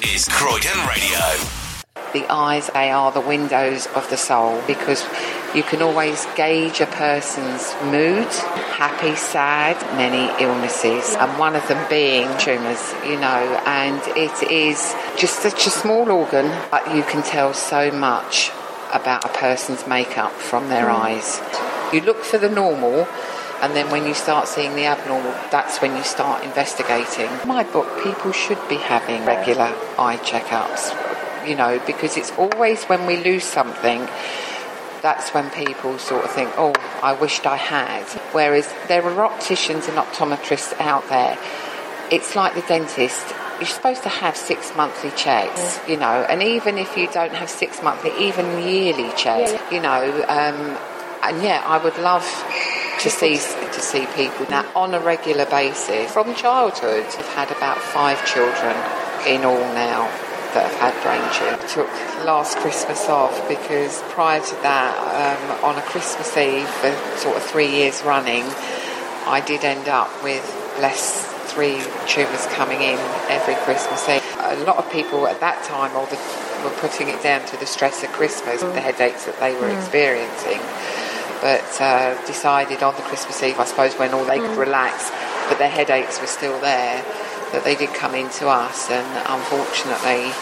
This 0.00 0.28
is 0.28 0.28
Croydon 0.30 0.86
Radio. 0.86 1.20
The 2.14 2.26
eyes, 2.30 2.70
they 2.72 2.90
are 2.90 3.12
the 3.12 3.20
windows 3.20 3.86
of 3.88 4.08
the 4.08 4.16
soul 4.16 4.62
because 4.66 5.04
you 5.54 5.62
can 5.62 5.82
always 5.82 6.26
gauge 6.36 6.80
a 6.80 6.86
person's 6.86 7.74
mood, 7.84 8.26
happy, 8.72 9.14
sad, 9.14 9.76
many 9.96 10.32
illnesses, 10.42 11.16
and 11.16 11.38
one 11.38 11.54
of 11.54 11.66
them 11.68 11.86
being 11.90 12.28
tumours, 12.38 12.94
you 13.04 13.20
know, 13.20 13.62
and 13.66 14.00
it 14.16 14.50
is 14.50 14.94
just 15.18 15.40
such 15.40 15.66
a 15.66 15.70
small 15.70 16.10
organ, 16.10 16.50
but 16.70 16.94
you 16.94 17.02
can 17.02 17.22
tell 17.22 17.52
so 17.52 17.90
much 17.90 18.50
about 18.94 19.24
a 19.24 19.28
person's 19.28 19.86
makeup 19.86 20.32
from 20.32 20.68
their 20.68 20.86
mm. 20.86 20.94
eyes. 20.94 21.40
You 21.92 22.00
look 22.00 22.24
for 22.24 22.38
the 22.38 22.48
normal, 22.48 23.06
and 23.62 23.74
then 23.74 23.90
when 23.90 24.06
you 24.06 24.14
start 24.14 24.48
seeing 24.48 24.74
the 24.74 24.86
abnormal, 24.86 25.32
that's 25.50 25.80
when 25.80 25.96
you 25.96 26.02
start 26.02 26.44
investigating. 26.44 27.28
My 27.46 27.64
book, 27.64 28.02
people 28.02 28.32
should 28.32 28.60
be 28.68 28.76
having 28.76 29.24
regular 29.24 29.74
eye 29.98 30.18
checkups, 30.22 31.48
you 31.48 31.54
know, 31.54 31.80
because 31.86 32.16
it's 32.16 32.32
always 32.32 32.84
when 32.84 33.06
we 33.06 33.16
lose 33.16 33.44
something 33.44 34.08
that's 35.02 35.32
when 35.32 35.50
people 35.50 35.98
sort 35.98 36.24
of 36.24 36.30
think, 36.30 36.50
oh, 36.56 36.72
I 37.02 37.14
wished 37.14 37.46
I 37.46 37.56
had. 37.56 38.04
Whereas 38.32 38.72
there 38.88 39.02
are 39.02 39.24
opticians 39.24 39.88
and 39.88 39.96
optometrists 39.96 40.78
out 40.80 41.08
there. 41.08 41.38
It's 42.10 42.36
like 42.36 42.54
the 42.54 42.62
dentist. 42.62 43.34
You're 43.58 43.66
supposed 43.66 44.02
to 44.04 44.08
have 44.08 44.36
six 44.36 44.74
monthly 44.74 45.10
checks, 45.10 45.80
you 45.86 45.96
know, 45.96 46.26
and 46.28 46.42
even 46.42 46.78
if 46.78 46.96
you 46.96 47.08
don't 47.12 47.34
have 47.34 47.50
six 47.50 47.82
monthly, 47.82 48.10
even 48.18 48.62
yearly 48.66 49.10
checks, 49.16 49.52
you 49.70 49.80
know, 49.80 50.24
um, 50.28 50.78
and 51.22 51.42
yeah, 51.42 51.62
I 51.66 51.76
would 51.82 51.98
love 51.98 52.24
to 53.00 53.08
see 53.08 53.36
to 53.36 53.80
see 53.80 54.04
people 54.14 54.44
now 54.50 54.64
on 54.76 54.92
a 54.92 55.00
regular 55.00 55.46
basis 55.46 56.12
from 56.12 56.34
childhood. 56.34 57.04
I've 57.04 57.32
had 57.32 57.50
about 57.50 57.78
five 57.78 58.18
children 58.26 58.76
in 59.26 59.44
all 59.44 59.64
now 59.72 60.04
that 60.52 60.68
have 60.68 60.92
had 60.92 60.94
brain 61.00 61.24
tumor. 61.32 61.56
Took 61.68 61.88
last 62.26 62.58
Christmas 62.58 63.08
off 63.08 63.48
because 63.48 64.02
prior 64.12 64.40
to 64.40 64.54
that, 64.62 64.92
um, 65.16 65.64
on 65.64 65.78
a 65.78 65.82
Christmas 65.82 66.36
Eve 66.36 66.68
for 66.68 66.92
sort 67.16 67.36
of 67.36 67.42
three 67.42 67.70
years 67.70 68.02
running, 68.02 68.44
I 69.24 69.42
did 69.46 69.64
end 69.64 69.88
up 69.88 70.10
with 70.22 70.44
less 70.78 71.24
three 71.48 71.80
tumours 72.06 72.46
coming 72.48 72.82
in 72.82 72.98
every 73.32 73.54
Christmas 73.64 74.06
Eve. 74.10 74.22
A 74.40 74.62
lot 74.64 74.76
of 74.76 74.90
people 74.92 75.26
at 75.26 75.40
that 75.40 75.64
time 75.64 75.96
or 75.96 76.04
the, 76.06 76.16
were 76.64 76.76
putting 76.80 77.08
it 77.08 77.22
down 77.22 77.46
to 77.46 77.56
the 77.56 77.66
stress 77.66 78.04
of 78.04 78.10
Christmas, 78.10 78.60
the 78.60 78.80
headaches 78.80 79.24
that 79.24 79.40
they 79.40 79.54
were 79.54 79.70
experiencing 79.70 80.60
but 81.40 81.64
uh, 81.80 82.14
decided 82.26 82.82
on 82.82 82.94
the 82.96 83.02
Christmas 83.02 83.42
Eve, 83.42 83.58
I 83.58 83.64
suppose, 83.64 83.94
when 83.94 84.12
all 84.14 84.24
they 84.24 84.38
could 84.38 84.56
relax, 84.56 85.10
but 85.48 85.58
their 85.58 85.70
headaches 85.70 86.20
were 86.20 86.26
still 86.26 86.58
there, 86.60 87.02
that 87.52 87.64
they 87.64 87.74
did 87.74 87.90
come 87.94 88.14
in 88.14 88.28
to 88.40 88.48
us, 88.48 88.90
and 88.90 89.06
unfortunately, 89.28 90.32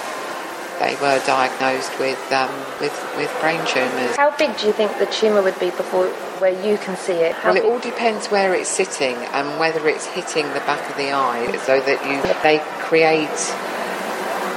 they 0.80 0.94
were 1.02 1.20
diagnosed 1.26 1.98
with 1.98 2.20
um, 2.32 2.50
with 2.80 2.94
with 3.16 3.34
brain 3.40 3.60
tumours. 3.66 4.16
How 4.16 4.30
big 4.36 4.56
do 4.58 4.66
you 4.66 4.72
think 4.72 4.96
the 4.98 5.06
tumour 5.06 5.42
would 5.42 5.58
be 5.58 5.70
before 5.70 6.06
where 6.38 6.54
you 6.64 6.78
can 6.78 6.96
see 6.96 7.14
it? 7.14 7.34
How 7.34 7.52
Well, 7.52 7.62
it 7.62 7.64
all 7.64 7.80
depends 7.80 8.28
where 8.28 8.54
it's 8.54 8.68
sitting 8.68 9.16
and 9.34 9.58
whether 9.58 9.88
it's 9.88 10.06
hitting 10.06 10.46
the 10.54 10.60
back 10.60 10.88
of 10.88 10.96
the 10.96 11.12
eye, 11.12 11.56
so 11.66 11.80
that 11.80 11.98
you 12.06 12.22
they 12.42 12.58
create 12.80 13.28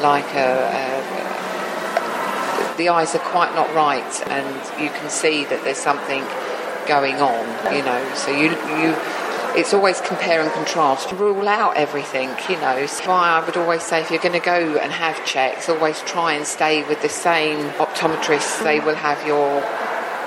like 0.01 0.33
a. 0.35 1.37
a 1.37 1.40
the 2.81 2.89
eyes 2.89 3.13
are 3.13 3.19
quite 3.19 3.53
not 3.53 3.73
right, 3.75 4.27
and 4.27 4.81
you 4.81 4.89
can 4.89 5.09
see 5.09 5.45
that 5.45 5.63
there's 5.63 5.77
something 5.77 6.23
going 6.87 7.15
on. 7.21 7.45
You 7.75 7.83
know, 7.83 8.01
so 8.15 8.31
you 8.31 8.49
you. 8.81 8.95
It's 9.53 9.73
always 9.73 9.99
compare 10.01 10.41
and 10.41 10.49
contrast. 10.53 11.11
Rule 11.11 11.47
out 11.47 11.75
everything, 11.75 12.29
you 12.49 12.55
know. 12.61 12.85
So 12.85 13.09
why 13.09 13.31
I 13.31 13.45
would 13.45 13.57
always 13.57 13.83
say 13.83 14.01
if 14.01 14.09
you're 14.09 14.21
going 14.21 14.39
to 14.39 14.45
go 14.45 14.77
and 14.77 14.91
have 14.93 15.23
checks, 15.25 15.67
always 15.67 15.99
try 16.01 16.33
and 16.33 16.47
stay 16.47 16.87
with 16.87 17.01
the 17.01 17.09
same 17.09 17.59
optometrist. 17.71 18.63
They 18.63 18.79
will 18.79 18.95
have 18.95 19.19
your 19.27 19.61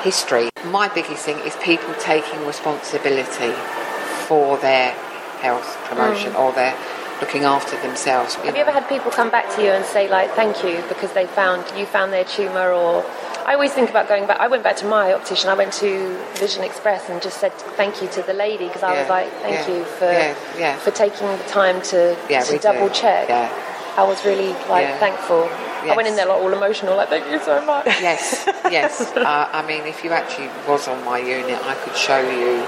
history. 0.02 0.50
My 0.66 0.88
biggest 0.88 1.24
thing 1.24 1.38
is 1.38 1.56
people 1.56 1.94
taking 1.98 2.46
responsibility 2.46 3.54
for 4.28 4.58
their 4.58 4.90
health 5.40 5.74
promotion 5.84 6.32
mm. 6.32 6.38
or 6.38 6.52
their 6.52 6.76
looking 7.20 7.44
after 7.44 7.80
themselves. 7.80 8.34
Have 8.34 8.54
you 8.56 8.60
ever 8.62 8.70
had 8.72 8.88
people 8.88 9.10
come 9.10 9.30
back 9.30 9.54
to 9.56 9.62
you 9.62 9.70
and 9.70 9.84
say 9.84 10.08
like 10.10 10.30
thank 10.32 10.62
you 10.64 10.82
because 10.88 11.12
they 11.12 11.26
found 11.26 11.64
you 11.78 11.86
found 11.86 12.12
their 12.12 12.24
tumour 12.24 12.72
or 12.72 13.04
I 13.46 13.52
always 13.54 13.72
think 13.72 13.90
about 13.90 14.08
going 14.08 14.26
back. 14.26 14.40
I 14.40 14.48
went 14.48 14.62
back 14.62 14.76
to 14.76 14.86
my 14.86 15.12
optician. 15.12 15.50
I 15.50 15.54
went 15.54 15.72
to 15.74 16.16
Vision 16.36 16.64
Express 16.64 17.10
and 17.10 17.20
just 17.20 17.40
said 17.40 17.52
thank 17.76 18.00
you 18.00 18.08
to 18.08 18.22
the 18.22 18.32
lady 18.32 18.66
because 18.66 18.82
I 18.82 18.98
was 18.98 19.08
like, 19.08 19.30
thank 19.42 19.68
yeah, 19.68 19.74
you 19.76 19.84
for 19.84 20.10
yeah, 20.10 20.34
yeah. 20.58 20.76
for 20.78 20.90
taking 20.90 21.26
the 21.26 21.44
time 21.46 21.82
to, 21.92 22.16
Yeah, 22.30 22.40
to 22.40 22.52
we 22.52 22.58
do. 22.58 22.62
double 22.62 22.88
check. 22.88 23.28
Yeah. 23.28 23.52
I 23.98 24.02
was 24.02 24.24
really 24.24 24.48
like 24.68 24.88
Yeah. 24.88 24.98
thankful. 24.98 25.48
I 25.84 25.94
went 25.94 26.08
in 26.08 26.16
there 26.16 26.24
like 26.26 26.40
all 26.40 26.52
emotional, 26.52 26.96
like 26.96 27.10
thank 27.10 27.30
you 27.30 27.38
so 27.40 27.62
much. 27.66 27.84
Yes, 28.00 28.48
yes. 28.70 29.12
uh, 29.16 29.48
I 29.52 29.60
mean, 29.66 29.82
if 29.84 30.02
you 30.02 30.10
actually 30.10 30.48
was 30.66 30.88
on 30.88 31.04
my 31.04 31.18
unit, 31.18 31.60
I 31.66 31.74
could 31.74 31.94
show 31.94 32.18
you 32.20 32.64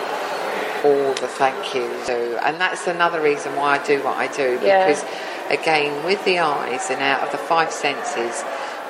all 0.86 1.14
the 1.14 1.28
thank 1.40 1.74
yous. 1.74 2.08
And 2.46 2.60
that's 2.60 2.86
another 2.86 3.20
reason 3.20 3.54
why 3.56 3.68
I 3.78 3.86
do 3.92 3.96
what 4.06 4.16
I 4.16 4.26
do 4.28 4.58
Yeah. 4.62 4.86
because, 4.86 5.04
again, 5.50 6.04
with 6.04 6.24
the 6.24 6.38
eyes 6.38 6.90
and 6.90 7.00
out 7.02 7.20
of 7.24 7.30
the 7.32 7.38
five 7.38 7.70
senses. 7.72 8.44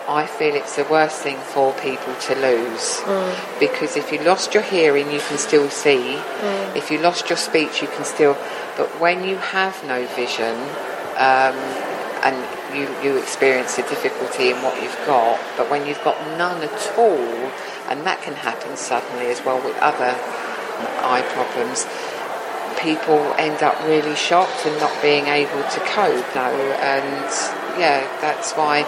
I 0.09 0.25
feel 0.27 0.55
it's 0.55 0.77
the 0.77 0.85
worst 0.85 1.19
thing 1.27 1.37
for 1.53 1.73
people 1.89 2.15
to 2.29 2.35
lose 2.37 3.03
because 3.59 3.97
if 3.97 4.13
you 4.13 4.19
lost 4.21 4.55
your 4.55 4.63
hearing, 4.63 5.11
you 5.11 5.19
can 5.19 5.37
still 5.37 5.69
see. 5.69 6.21
If 6.77 6.93
you 6.93 6.99
lost 6.99 7.29
your 7.29 7.37
speech, 7.37 7.83
you 7.83 7.89
can 7.89 8.05
still. 8.05 8.35
But 8.77 8.89
when 9.01 9.25
you 9.25 9.37
have 9.39 9.75
no 9.85 10.07
vision, 10.15 10.55
um, 11.19 11.57
and 12.23 12.37
you, 12.77 12.87
you 13.03 13.17
experience 13.19 13.79
a 13.79 13.83
difficulty 13.83 14.51
in 14.51 14.57
what 14.63 14.81
you've 14.81 15.01
got, 15.07 15.41
but 15.57 15.69
when 15.71 15.87
you've 15.89 16.03
got 16.05 16.17
none 16.39 16.63
at 16.63 16.93
all, 16.97 17.51
and 17.91 18.07
that 18.07 18.23
can 18.23 18.35
happen 18.35 18.77
suddenly 18.77 19.27
as 19.27 19.45
well 19.45 19.59
with 19.65 19.77
other 19.79 20.15
eye 21.03 21.25
problems, 21.33 21.87
people 22.81 23.19
end 23.39 23.63
up 23.63 23.77
really 23.87 24.15
shocked 24.15 24.67
and 24.67 24.79
not 24.81 24.93
being 25.03 25.27
able 25.27 25.63
to 25.71 25.81
cope. 25.89 26.27
No, 26.35 26.51
and 26.81 27.27
yeah, 27.81 28.07
that's 28.21 28.53
why 28.53 28.85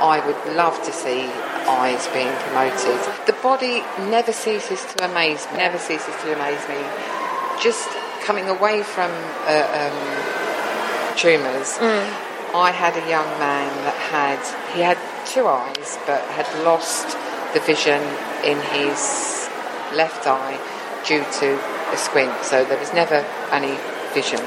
I 0.00 0.24
would 0.24 0.56
love 0.56 0.82
to 0.84 0.92
see 0.92 1.28
eyes 1.68 2.06
being 2.08 2.32
promoted. 2.48 2.98
The 3.26 3.36
body 3.42 3.84
never 4.10 4.32
ceases 4.32 4.84
to 4.94 5.04
amaze 5.04 5.46
me, 5.52 5.58
never 5.58 5.78
ceases 5.78 6.14
to 6.22 6.34
amaze 6.34 6.64
me. 6.68 6.80
Just 7.60 7.88
coming 8.24 8.48
away 8.48 8.82
from 8.82 9.10
uh, 9.44 9.68
um, 9.76 11.16
tumours, 11.16 11.76
I 12.54 12.72
had 12.72 12.96
a 12.96 13.06
young 13.08 13.28
man 13.38 13.68
that 13.84 13.96
had 14.10 14.40
he 14.74 14.80
had 14.80 14.98
two 15.26 15.46
eyes, 15.46 15.98
but 16.06 16.22
had 16.32 16.48
lost 16.64 17.16
the 17.52 17.60
vision 17.60 18.00
in 18.44 18.58
his 18.72 19.48
left 19.92 20.26
eye 20.26 20.58
due 21.06 21.24
to 21.40 21.58
a 21.92 21.96
squint. 21.96 22.32
So 22.44 22.64
there 22.64 22.78
was 22.78 22.92
never 22.92 23.24
any 23.52 23.76
vision. 24.14 24.40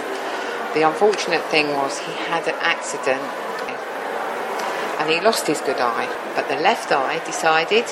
The 0.73 0.83
unfortunate 0.87 1.43
thing 1.45 1.69
was 1.69 1.99
he 1.99 2.13
had 2.13 2.47
an 2.47 2.55
accident 2.59 3.21
and 4.99 5.09
he 5.09 5.19
lost 5.19 5.47
his 5.47 5.59
good 5.61 5.79
eye, 5.79 6.07
but 6.35 6.47
the 6.47 6.55
left 6.55 6.91
eye 6.91 7.19
decided 7.25 7.85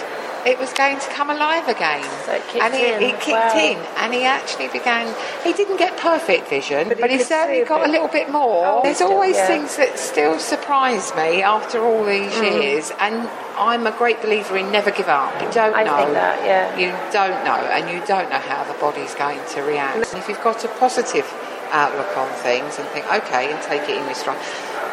it 0.46 0.58
was 0.60 0.72
going 0.74 1.00
to 1.00 1.08
come 1.10 1.30
alive 1.30 1.68
again. 1.68 2.04
So 2.26 2.34
it 2.34 2.44
kicked 2.48 2.64
and 2.64 2.74
he, 2.74 2.86
in. 2.94 3.02
it 3.04 3.20
kicked 3.22 3.30
Wow. 3.56 3.58
in, 3.58 3.78
and 3.98 4.14
he 4.14 4.24
actually 4.24 4.68
began. 4.70 5.14
He 5.44 5.54
didn't 5.54 5.78
get 5.78 5.98
perfect 5.98 6.48
vision, 6.50 6.90
But 6.90 7.00
but, 7.00 7.10
he 7.10 7.18
he 7.18 7.18
could 7.20 7.28
see 7.28 7.34
certainly 7.34 7.64
got 7.66 7.88
a 7.88 7.92
little 7.92 8.08
bit 8.08 8.30
more. 8.32 8.66
Oh, 8.66 8.82
There's 8.84 8.98
still, 8.98 9.12
always 9.12 9.36
yeah. 9.38 9.48
things 9.48 9.76
that 9.78 9.98
still 10.00 10.40
surprise 10.40 11.14
me 11.16 11.42
after 11.44 11.80
all 11.84 12.04
these 12.06 12.32
Mm. 12.34 12.62
years, 12.62 12.92
and 13.00 13.30
I'm 13.58 13.86
a 13.86 13.92
great 13.92 14.22
believer 14.22 14.58
in 14.58 14.72
never 14.72 14.92
give 14.92 15.08
up. 15.10 15.32
You 15.42 15.50
don't 15.52 15.76
I 15.76 15.84
know. 15.84 15.98
think 15.98 16.14
that, 16.14 16.38
yeah. 16.46 16.76
You 16.78 16.90
don't 17.12 17.44
know, 17.46 17.60
and 17.76 17.90
you 17.90 18.02
don't 18.08 18.30
know 18.30 18.40
how 18.40 18.64
the 18.64 18.74
body's 18.80 19.14
going 19.16 19.40
to 19.54 19.62
react. 19.62 19.98
And 20.12 20.18
if 20.22 20.28
you've 20.30 20.42
got 20.44 20.64
a 20.66 20.70
positive 20.80 21.28
outlook 21.72 22.18
on 22.18 22.30
things 22.48 22.80
and 22.80 22.88
think, 22.90 23.06
okay, 23.14 23.52
and 23.52 23.62
take 23.62 23.84
it 23.84 23.96
in 23.98 24.04
your 24.06 24.16
stride 24.16 24.38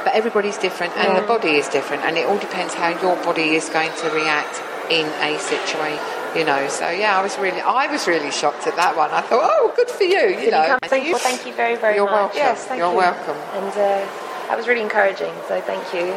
But 0.04 0.14
everybody's 0.14 0.58
different, 0.58 0.96
and 0.96 1.16
the 1.16 1.26
body 1.26 1.56
is 1.56 1.68
different, 1.68 2.02
and 2.04 2.16
it 2.16 2.26
all 2.26 2.38
depends 2.38 2.74
how 2.74 2.88
your 2.88 3.16
body 3.24 3.54
is 3.56 3.68
going 3.68 3.90
to 4.02 4.10
react 4.10 4.62
in 4.90 5.06
a 5.22 5.38
situation. 5.38 6.04
You 6.36 6.44
know, 6.44 6.68
so 6.68 6.90
yeah, 6.90 7.18
I 7.18 7.22
was 7.22 7.38
really, 7.38 7.60
I 7.60 7.90
was 7.90 8.06
really 8.06 8.30
shocked 8.30 8.66
at 8.66 8.76
that 8.76 8.94
one. 8.96 9.10
I 9.10 9.22
thought, 9.22 9.48
oh, 9.50 9.72
good 9.74 9.88
for 9.88 10.04
you. 10.04 10.28
You 10.28 10.50
know, 10.50 10.76
you 10.82 10.88
thank, 10.88 11.08
well, 11.08 11.18
thank 11.18 11.46
you 11.46 11.54
very, 11.54 11.76
very 11.76 11.96
You're 11.96 12.04
much. 12.04 12.36
welcome. 12.36 12.36
Yes, 12.36 12.66
thank 12.66 12.78
You're 12.78 12.90
you. 12.92 12.98
welcome. 12.98 13.36
And 13.56 13.72
uh, 13.72 14.04
that 14.48 14.56
was 14.56 14.68
really 14.68 14.82
encouraging, 14.82 15.32
so 15.48 15.60
thank 15.62 15.82
you. 15.94 16.12